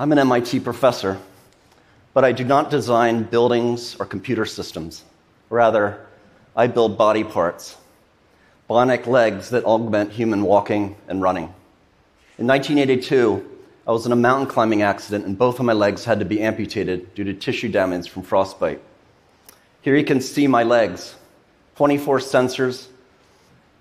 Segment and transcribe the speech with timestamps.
[0.00, 1.18] I'm an MIT professor,
[2.14, 5.02] but I do not design buildings or computer systems.
[5.50, 6.06] Rather,
[6.54, 7.76] I build body parts,
[8.70, 11.52] bionic legs that augment human walking and running.
[12.38, 13.44] In 1982,
[13.88, 16.42] I was in a mountain climbing accident, and both of my legs had to be
[16.42, 18.80] amputated due to tissue damage from frostbite.
[19.80, 21.16] Here you can see my legs
[21.74, 22.86] 24 sensors,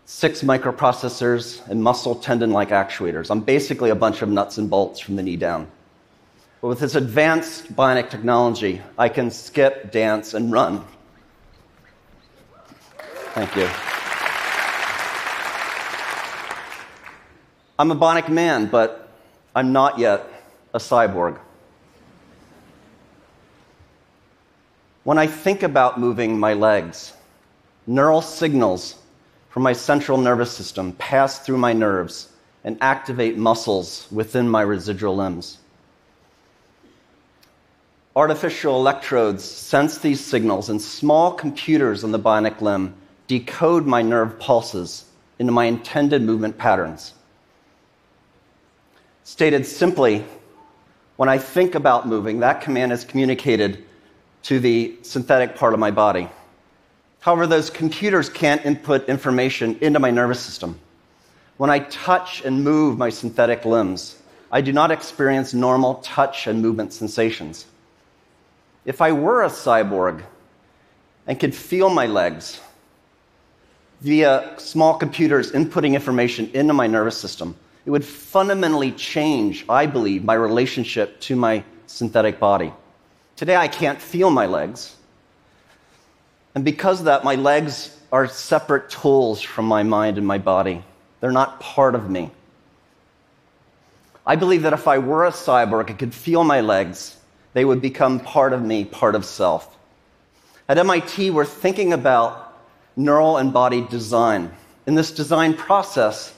[0.08, 3.30] six microprocessors, and muscle tendon like actuators.
[3.30, 5.68] I'm basically a bunch of nuts and bolts from the knee down.
[6.68, 10.84] But with this advanced bionic technology, I can skip, dance, and run.
[13.34, 13.70] Thank you.
[17.80, 19.08] I'm a bionic man, but
[19.56, 20.28] I'm not yet
[20.74, 21.40] a cyborg.
[25.06, 27.14] When I think about moving my legs,
[27.86, 28.96] neural signals
[29.52, 32.28] from my central nervous system pass through my nerves
[32.66, 35.60] and activate muscles within my residual limbs.
[38.18, 42.96] Artificial electrodes sense these signals, and small computers on the bionic limb
[43.28, 45.06] decode my nerve pulses
[45.38, 47.14] into my intended movement patterns.
[49.24, 50.26] Stated simply,
[51.18, 53.86] when I think about moving, that command is communicated
[54.42, 56.28] to the synthetic part of my body.
[57.20, 60.80] However, those computers can't input information into my nervous system.
[61.58, 64.20] When I touch and move my synthetic limbs,
[64.52, 67.68] I do not experience normal touch and movement sensations.
[68.88, 70.24] If I were a cyborg
[71.28, 72.62] and could feel my legs
[74.00, 80.24] via small computers inputting information into my nervous system, it would fundamentally change, I believe,
[80.24, 82.72] my relationship to my synthetic body.
[83.36, 84.96] Today, I can't feel my legs.
[86.56, 90.82] And because of that, my legs are separate tools from my mind and my body.
[91.20, 92.32] They're not part of me.
[94.26, 97.17] I believe that if I were a cyborg, I could feel my legs,
[97.58, 99.76] they would become part of me, part of self.
[100.70, 102.56] At MIT, we're thinking about
[102.96, 104.52] neuroembodied design.
[104.86, 106.36] In this design process,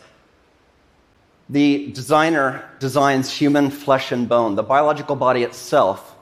[1.49, 6.15] the designer designs human flesh and bone, the biological body itself,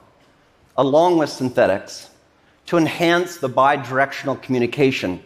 [0.76, 2.10] along with synthetics,
[2.66, 5.22] to enhance the bidirectional communication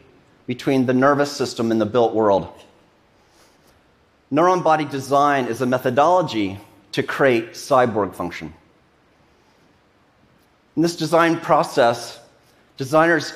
[0.46, 2.46] between the nervous system and the built world.
[4.30, 6.58] Neuroembodied design is a methodology
[6.90, 8.52] to create cyborg function.
[10.74, 12.18] In this design process,
[12.78, 13.34] designers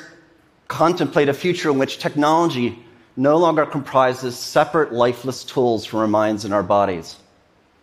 [0.69, 2.83] contemplate a future in which technology
[3.17, 7.17] no longer comprises separate lifeless tools from our minds and our bodies.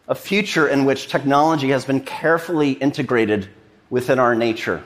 [0.07, 3.47] A future in which technology has been carefully integrated
[3.89, 4.83] within our nature.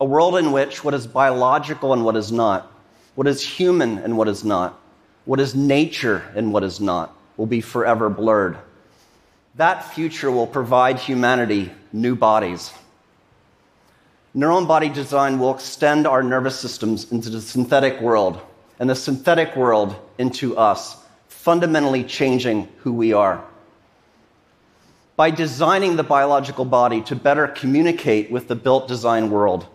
[0.00, 2.72] A world in which what is biological and what is not,
[3.14, 4.80] what is human and what is not,
[5.26, 8.56] what is nature and what is not, will be forever blurred.
[9.56, 12.72] That future will provide humanity new bodies.
[14.34, 18.40] Neuroembodied design will extend our nervous systems into the synthetic world
[18.78, 20.96] and the synthetic world into us,
[21.26, 23.44] fundamentally changing who we are.
[25.16, 29.66] By designing the biological body to better communicate with the built design world,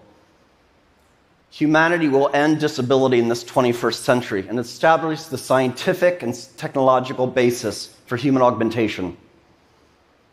[1.49, 7.95] humanity will end disability in this 21st century and establish the scientific and technological basis
[8.05, 9.17] for human augmentation,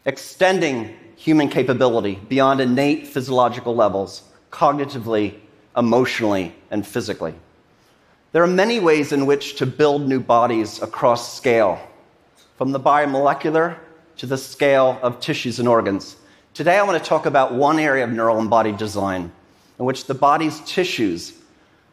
[0.04, 5.38] extending human capability beyond innate physiological levels, cognitively,
[5.76, 7.34] emotionally, and physically.
[8.32, 11.78] There are many ways in which to build new bodies across scale,
[12.56, 13.76] from the biomolecular
[14.16, 16.16] to the scale of tissues and organs.
[16.54, 19.30] Today, I want to talk about one area of neuroembodied design
[19.78, 21.34] in which the body's tissues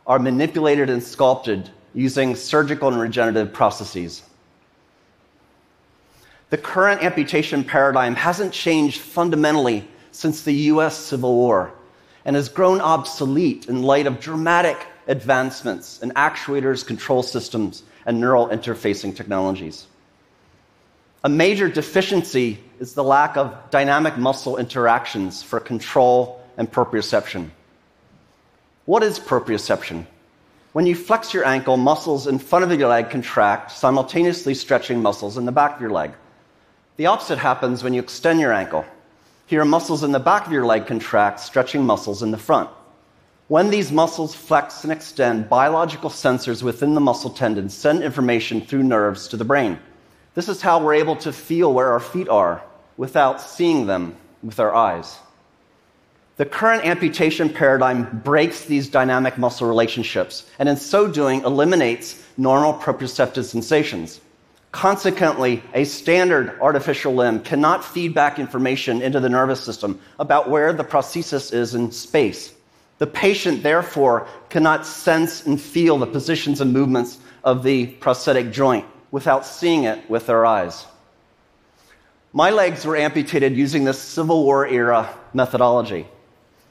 [0.08, 4.24] are manipulated and sculpted using surgical and regenerative processes.
[6.50, 11.72] The current amputation paradigm hasn't changed fundamentally since the US Civil War
[12.26, 14.78] and has grown obsolete in light of dramatic
[15.08, 19.86] advancements in actuators, control systems, and neural interfacing technologies.
[21.24, 27.50] A major deficiency is the lack of dynamic muscle interactions for control and proprioception.
[28.86, 30.06] What is proprioception?
[30.74, 35.38] When you flex your ankle, muscles in front of your leg contract, simultaneously stretching muscles
[35.38, 36.12] in the back of your leg.
[37.00, 38.84] The opposite happens when you extend your ankle.
[39.46, 42.70] Here, muscles in the back of your leg contract, stretching muscles in the front.
[43.48, 48.84] When these muscles flex and extend, biological sensors within the muscle tendons send information through
[48.84, 49.80] nerves to the brain.
[50.36, 52.62] This is how we're able to feel where our feet are
[52.98, 55.20] without seeing them with our eyes.
[56.36, 62.74] The current amputation paradigm breaks these dynamic muscle relationships and, in so doing, eliminates normal
[62.74, 64.20] proprioceptive sensations.
[64.72, 70.74] Consequently, a standard artificial limb cannot feed back information into the nervous system about where
[70.74, 72.54] the prosthesis is in space.
[73.00, 78.86] The patient, therefore, cannot sense and feel the positions and movements of the prosthetic joint
[79.10, 80.86] without seeing it with their eyes.
[82.32, 86.08] My legs were amputated using this Civil War era methodology.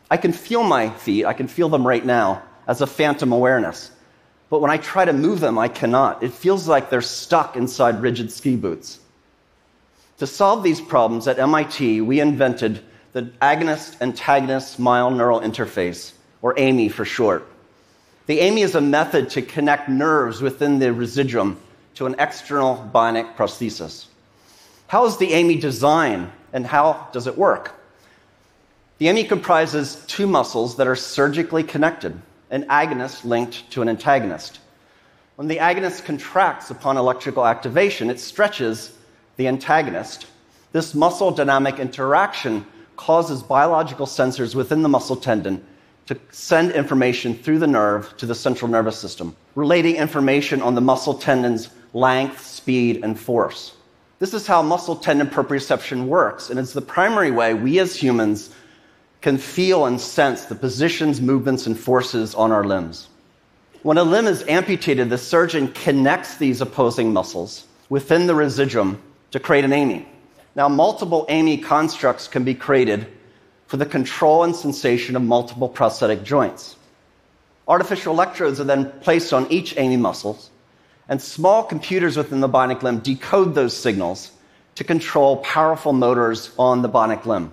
[0.09, 3.91] I can feel my feet, I can feel them right now as a phantom awareness.
[4.50, 6.23] But when I try to move them, I cannot.
[6.23, 8.99] It feels like they're stuck inside rigid ski boots.
[10.19, 16.12] To solve these problems at MIT, we invented the agonist antagonist myoneural interface,
[16.43, 17.47] or AAMI for short.
[18.27, 21.59] The AAMI is a method to connect nerves within the residuum
[21.95, 24.06] to an external bionic prosthesis.
[24.87, 27.75] How is the AAMI designed and how does it work?
[28.99, 34.61] The AAMI comprises two muscles that are surgically connected an agonist linked to an antagonist.
[35.37, 38.97] When the agonist contracts upon electrical activation, it stretches
[39.37, 40.27] the antagonist.
[40.73, 42.67] This muscle dynamic interaction
[42.97, 45.65] causes biological sensors within the muscle tendon
[46.06, 50.81] to send information through the nerve to the central nervous system, relating information on the
[50.81, 53.75] muscle tendon's length, speed, and force.
[54.19, 58.53] This is how muscle tendon proprioception works, and it's the primary way we as humans
[59.20, 63.09] can feel and sense the positions, movements, and forces on our limbs.
[63.82, 69.00] When a limb is amputated, the surgeon connects these opposing muscles within the residuum
[69.31, 70.05] to create an AAMI.
[70.55, 73.06] Now, multiple AAMI constructs can be created
[73.67, 76.76] for the control and sensation of multiple prosthetic joints.
[77.69, 80.38] Artificial electrodes are then placed on each AAMI muscle,
[81.09, 84.32] and small computers within the bionic limb decode those signals
[84.75, 87.53] to control powerful motors on the bionic limb.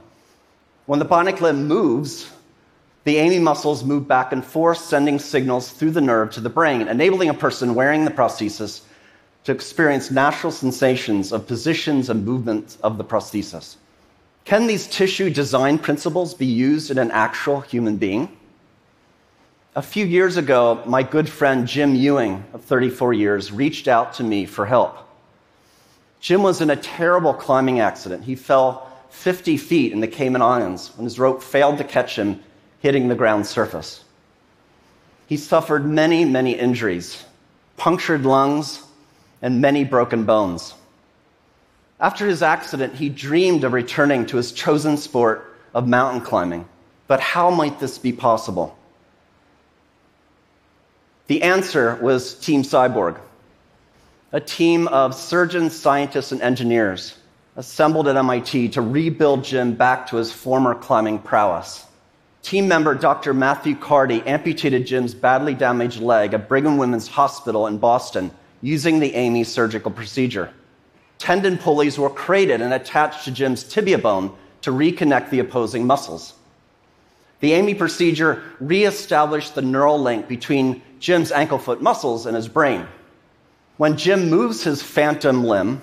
[0.86, 2.30] When the bionic limb moves,
[3.06, 6.88] the AAMI muscles move back and forth, sending signals through the nerve to the brain,
[6.88, 8.82] enabling a person wearing the prosthesis
[9.46, 13.78] to experience natural sensations of positions and movements of the prosthesis.
[14.44, 18.36] Can these tissue design principles be used in an actual human being?
[19.76, 24.24] A few years ago, my good friend Jim Ewing, of 34 years, reached out to
[24.24, 25.00] me for help.
[26.20, 28.24] Jim was in a terrible climbing accident.
[28.24, 32.42] He fell 50 feet in the Cayman Islands when his rope failed to catch him
[32.80, 34.04] hitting the ground surface.
[35.28, 37.24] He suffered many, many injuries,
[37.78, 38.84] punctured lungs,
[39.42, 40.74] and many broken bones.
[42.00, 46.68] After his accident, he dreamed of returning to his chosen sport of mountain climbing.
[47.08, 48.78] But how might this be possible?
[51.28, 53.18] The answer was Team Cyborg,
[54.32, 57.16] a team of surgeons, scientists, and engineers
[57.56, 61.86] assembled at MIT to rebuild Jim back to his former climbing prowess.
[62.42, 63.34] Team member Dr.
[63.34, 68.30] Matthew Carty amputated Jim's badly damaged leg at Brigham Women's Hospital in Boston
[68.62, 70.54] using the Amy surgical procedure.
[71.18, 76.34] Tendon pulleys were created and attached to Jim's tibia bone to reconnect the opposing muscles.
[77.40, 82.86] The Amy procedure reestablished the neural link between Jim's ankle foot muscles and his brain.
[83.78, 85.82] When Jim moves his phantom limb,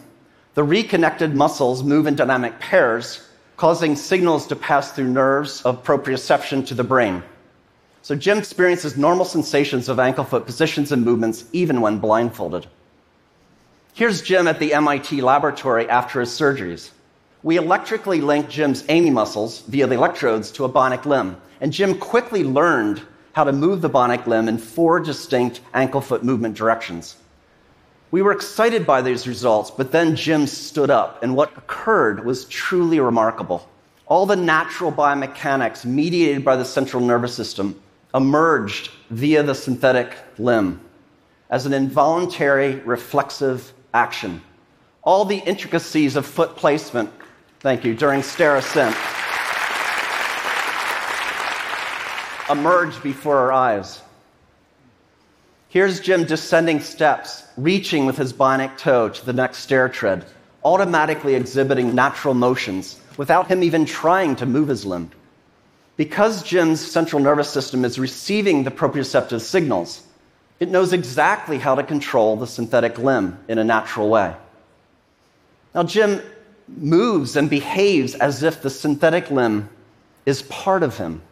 [0.54, 3.26] the reconnected muscles move in dynamic pairs,
[3.56, 7.22] causing signals to pass through nerves of proprioception to the brain.
[8.02, 12.66] So Jim experiences normal sensations of ankle foot positions and movements even when blindfolded.
[13.94, 16.90] Here's Jim at the MIT laboratory after his surgeries.
[17.42, 21.99] We electrically linked Jim's AAMI muscles via the electrodes to a bionic limb, and Jim
[21.99, 27.16] quickly learned how to move the bionic limb in four distinct ankle foot movement directions.
[28.12, 32.45] We were excited by these results, but then Jim stood up, and what occurred was
[32.45, 33.66] truly remarkable.
[34.07, 37.81] All the natural biomechanics mediated by the central nervous system
[38.14, 40.78] emerged via the synthetic limb
[41.49, 44.42] as an involuntary reflexive action.
[45.02, 47.09] All the intricacies of foot placement,
[47.61, 48.95] thank you, during stair ascent
[52.50, 54.02] emerged before our eyes.
[55.73, 60.26] Here's Jim descending steps, reaching with his bionic toe to the next stair tread,
[60.62, 65.11] automatically exhibiting natural motions without him even trying to move his limb.
[65.97, 70.02] Because Jim's central nervous system is receiving the proprioceptive signals,
[70.61, 74.37] it knows exactly how to control the synthetic limb in a natural way.
[75.75, 76.21] Now, Jim
[76.69, 79.71] moves and behaves as if the synthetic limb
[80.26, 81.23] is part of him.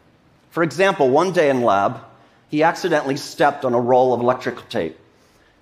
[0.49, 2.01] For example, one day in lab,
[2.51, 4.99] he accidentally stepped on a roll of electrical tape.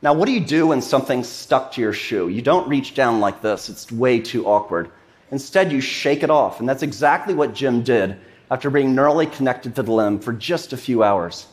[0.00, 2.28] Now, what do you do when something's stuck to your shoe?
[2.28, 4.90] You don't reach down like this, it's way too awkward.
[5.30, 8.16] Instead, you shake it off, and that's exactly what Jim did
[8.50, 11.47] after being neurally connected to the limb for just a few hours.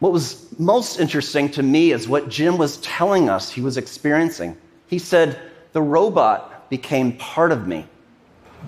[0.00, 4.56] What was most interesting to me is what Jim was telling us he was experiencing.
[4.86, 5.40] He said,
[5.72, 7.86] The robot became part of me.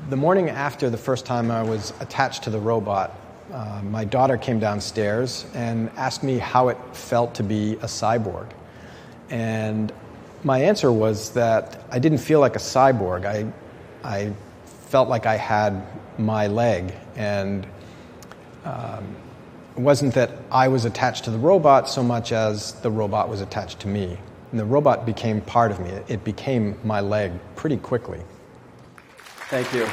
[0.08, 3.14] The morning after the first time I was attached to the robot,
[3.52, 8.48] uh, my daughter came downstairs and asked me how it felt to be a cyborg.
[9.30, 9.92] And
[10.44, 13.24] my answer was that I didn't feel like a cyborg.
[13.24, 13.52] I,
[14.02, 14.32] I
[14.88, 15.82] felt like I had
[16.18, 16.94] my leg.
[17.16, 17.66] And
[18.64, 19.16] um,
[19.76, 23.40] it wasn't that I was attached to the robot so much as the robot was
[23.40, 24.18] attached to me.
[24.50, 25.90] And the robot became part of me.
[26.08, 28.20] It became my leg pretty quickly.
[29.48, 29.86] Thank you.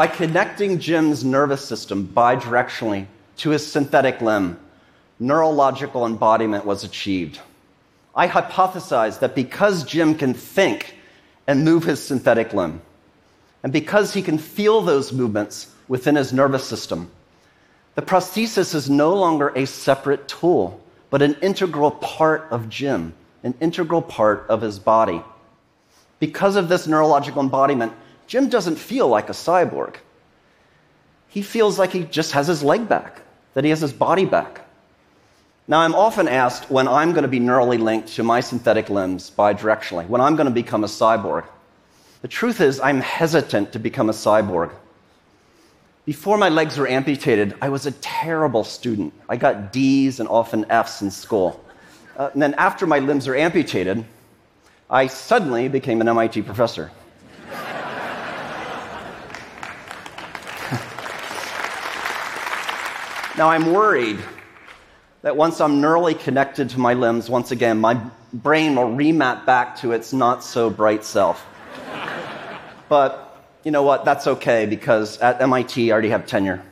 [0.00, 3.04] By connecting Jim's nervous system bidirectionally
[3.36, 4.58] to his synthetic limb,
[5.18, 7.38] neurological embodiment was achieved.
[8.14, 10.94] I hypothesized that because Jim can think
[11.46, 12.80] and move his synthetic limb,
[13.62, 17.10] and because he can feel those movements within his nervous system,
[17.94, 20.80] the prosthesis is no longer a separate tool,
[21.10, 25.22] but an integral part of Jim, an integral part of his body.
[26.20, 27.92] Because of this neurological embodiment,
[28.30, 29.96] Jim doesn't feel like a cyborg.
[31.26, 33.22] He feels like he just has his leg back,
[33.54, 34.60] that he has his body back.
[35.66, 39.32] Now, I'm often asked when I'm going to be neurally linked to my synthetic limbs
[39.36, 41.44] bidirectionally, when I'm going to become a cyborg.
[42.22, 44.70] The truth is, I'm hesitant to become a cyborg.
[46.06, 49.12] Before my legs were amputated, I was a terrible student.
[49.28, 51.64] I got D's and often F's in school.
[52.16, 54.04] Uh, and then after my limbs were amputated,
[54.88, 56.92] I suddenly became an MIT professor.
[63.40, 64.18] Now I'm worried
[65.22, 67.94] that once I'm neurally connected to my limbs, once again, my
[68.34, 71.46] brain will remap back to its not so bright self.
[72.90, 74.04] but you know what?
[74.04, 76.62] That's okay because at MIT I already have tenure.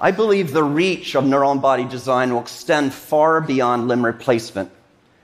[0.00, 4.70] I believe the reach of neuroembodied design will extend far beyond limb replacement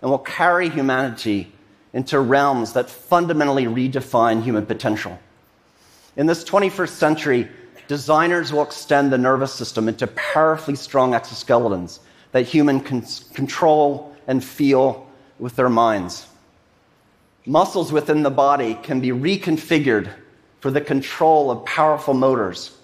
[0.03, 1.55] and will carry humanity
[1.95, 5.19] into realms that fundamentally redefine human potential.
[6.21, 7.49] In this 21st century,
[7.89, 12.01] designers will extend the nervous system into powerfully strong exoskeletons
[12.33, 13.01] that humans can
[13.33, 15.09] control and feel
[15.39, 16.27] with their minds.
[17.47, 20.11] Muscles within the body can be reconfigured
[20.61, 22.77] for the control of powerful motors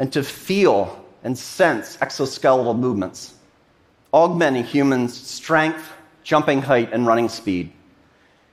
[0.00, 3.34] and to feel and sense exoskeletal movements,
[4.12, 5.92] augmenting humans' strength,
[6.24, 7.70] jumping height, and running speed.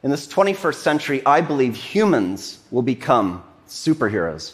[0.03, 3.43] In this 21st century, I believe humans will become
[3.73, 4.53] superheroes.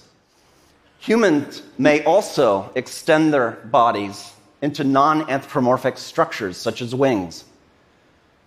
[0.99, 7.45] Humans may also extend their bodies into non anthropomorphic structures such as wings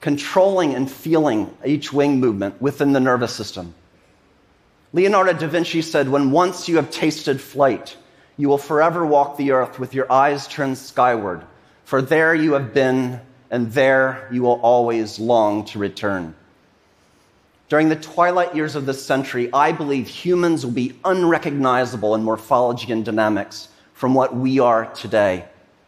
[0.02, 3.72] controlling and feeling each wing movement within the nervous system.
[4.92, 7.96] Leonardo da Vinci said, When once you have tasted flight,
[8.36, 11.42] you will forever walk the earth with your eyes turned skyward,
[11.84, 16.34] for there you have been, and there you will always long to return.
[17.72, 22.92] During the twilight years of this century, I believe humans will be unrecognizable in morphology
[22.92, 25.46] and dynamics from what we are today.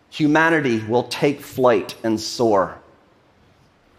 [0.08, 2.78] Humanity will take flight and soar.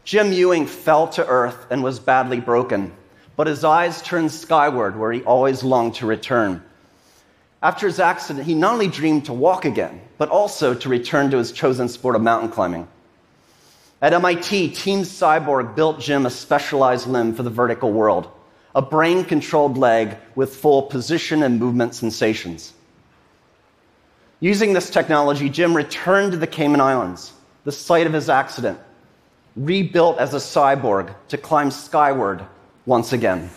[0.04, 2.92] Jim Ewing fell to earth and was badly broken,
[3.36, 6.64] but his eyes turned skyward, where he always longed to return.
[7.62, 11.38] After his accident, he not only dreamed to walk again, but also to return to
[11.38, 12.88] his chosen sport of mountain climbing.
[14.02, 18.30] At MIT, Team Cyborg built Jim a specialized limb for the vertical world,
[18.76, 22.74] a brain controlled leg with full position and movement sensations.
[24.42, 27.32] Using this technology, Jim returned to the Cayman Islands,
[27.64, 28.80] the site of his accident,
[29.56, 32.46] rebuilt as a cyborg to climb skyward
[32.86, 33.50] once again.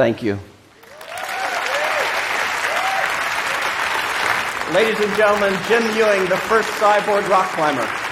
[0.00, 0.38] Thank you.
[4.72, 8.09] Ladies and gentlemen, Jim Ewing, the first cyborg rock climber.